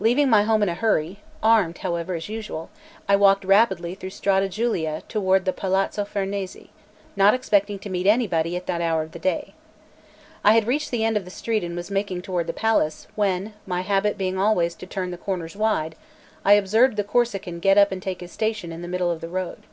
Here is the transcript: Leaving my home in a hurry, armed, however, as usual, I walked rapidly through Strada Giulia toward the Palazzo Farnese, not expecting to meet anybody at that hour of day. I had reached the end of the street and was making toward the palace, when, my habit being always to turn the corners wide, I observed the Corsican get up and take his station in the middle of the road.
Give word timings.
Leaving 0.00 0.30
my 0.30 0.44
home 0.44 0.62
in 0.62 0.68
a 0.70 0.74
hurry, 0.74 1.18
armed, 1.42 1.76
however, 1.84 2.14
as 2.14 2.30
usual, 2.30 2.70
I 3.06 3.16
walked 3.16 3.44
rapidly 3.44 3.94
through 3.94 4.08
Strada 4.16 4.48
Giulia 4.48 5.02
toward 5.10 5.44
the 5.44 5.52
Palazzo 5.52 6.06
Farnese, 6.06 6.70
not 7.16 7.34
expecting 7.34 7.78
to 7.80 7.90
meet 7.90 8.06
anybody 8.06 8.56
at 8.56 8.64
that 8.64 8.80
hour 8.80 9.02
of 9.02 9.10
day. 9.20 9.52
I 10.42 10.54
had 10.54 10.66
reached 10.66 10.90
the 10.90 11.04
end 11.04 11.18
of 11.18 11.26
the 11.26 11.30
street 11.30 11.62
and 11.62 11.76
was 11.76 11.90
making 11.90 12.22
toward 12.22 12.46
the 12.46 12.54
palace, 12.54 13.08
when, 13.14 13.52
my 13.66 13.82
habit 13.82 14.16
being 14.16 14.38
always 14.38 14.74
to 14.76 14.86
turn 14.86 15.10
the 15.10 15.18
corners 15.18 15.54
wide, 15.54 15.96
I 16.46 16.54
observed 16.54 16.96
the 16.96 17.04
Corsican 17.04 17.60
get 17.60 17.76
up 17.76 17.92
and 17.92 18.02
take 18.02 18.22
his 18.22 18.32
station 18.32 18.72
in 18.72 18.80
the 18.80 18.88
middle 18.88 19.10
of 19.10 19.20
the 19.20 19.28
road. 19.28 19.64